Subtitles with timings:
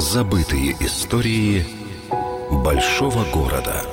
[0.00, 1.66] Забытые истории
[2.50, 3.84] большого города.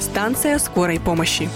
[0.00, 1.50] Станция скорой помощи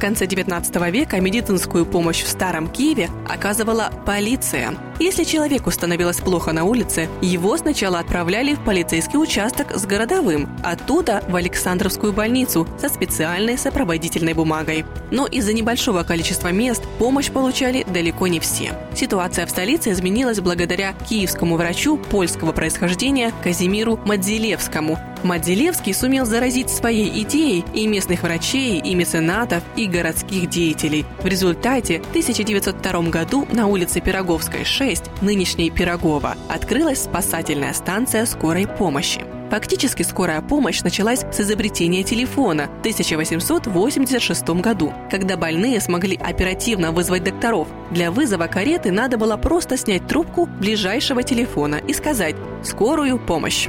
[0.00, 4.74] конце 19 века медицинскую помощь в Старом Киеве оказывала полиция.
[4.98, 11.22] Если человеку становилось плохо на улице, его сначала отправляли в полицейский участок с городовым, оттуда
[11.28, 14.84] в Александровскую больницу со специальной сопроводительной бумагой.
[15.10, 18.72] Но из-за небольшого количества мест помощь получали далеко не все.
[18.94, 27.22] Ситуация в столице изменилась благодаря киевскому врачу польского происхождения Казимиру Мадзилевскому, Мадзилевский сумел заразить своей
[27.22, 31.04] идеей и местных врачей, и меценатов, и городских деятелей.
[31.20, 38.66] В результате в 1902 году на улице Пироговской, 6, нынешней Пирогова, открылась спасательная станция скорой
[38.66, 39.24] помощи.
[39.50, 47.24] Фактически скорая помощь началась с изобретения телефона в 1886 году, когда больные смогли оперативно вызвать
[47.24, 47.66] докторов.
[47.90, 53.68] Для вызова кареты надо было просто снять трубку ближайшего телефона и сказать «скорую помощь».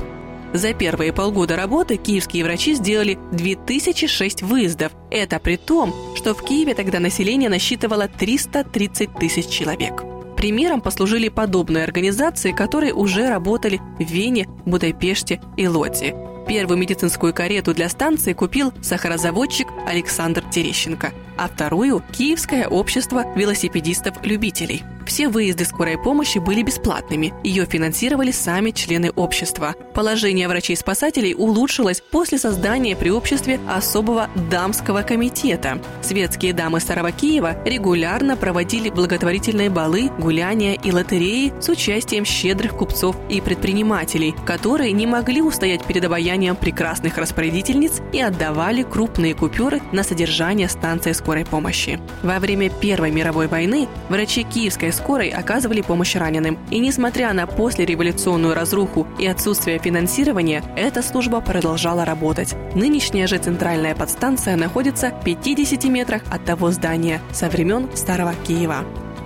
[0.54, 4.92] За первые полгода работы киевские врачи сделали 2006 выездов.
[5.10, 10.04] Это при том, что в Киеве тогда население насчитывало 330 тысяч человек.
[10.36, 16.16] Примером послужили подобные организации, которые уже работали в Вене, Будапеште и Лоте.
[16.48, 25.28] Первую медицинскую карету для станции купил сахарозаводчик Александр Терещенко, а вторую– Киевское общество велосипедистов-любителей– все
[25.30, 27.34] выезды скорой помощи были бесплатными.
[27.44, 29.76] Ее финансировали сами члены общества.
[29.94, 35.82] Положение врачей-спасателей улучшилось после создания при обществе особого дамского комитета.
[36.12, 43.16] Светские дамы Старого Киева регулярно проводили благотворительные балы, гуляния и лотереи с участием щедрых купцов
[43.30, 50.04] и предпринимателей, которые не могли устоять перед обаянием прекрасных распорядительниц и отдавали крупные купюры на
[50.04, 51.98] содержание станции скорой помощи.
[52.24, 56.60] Во время Первой мировой войны врачи Киевской скорой оказывали помощь раненым.
[56.72, 62.54] И несмотря на послереволюционную разруху и отсутствие финансирования, эта служба продолжала работать.
[62.76, 68.78] Нынешняя же центральная подстанция находится в 50 метрах от того здания со времен Старого Киева.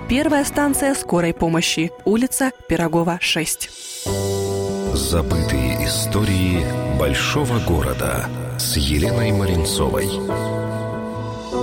[0.10, 1.92] Первая станция скорой помощи.
[2.04, 3.70] Улица Пирогова, 6.
[4.94, 6.66] Забытые истории
[7.00, 8.28] большого города
[8.60, 10.10] с Еленой Маринцовой.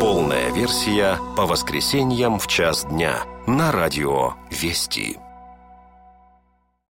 [0.00, 5.18] Полная версия по воскресеньям в час дня на радио «Вести».